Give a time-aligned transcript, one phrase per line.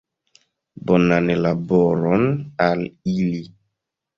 [0.91, 2.27] Bonan laboron
[2.71, 2.83] al
[3.17, 3.45] ili!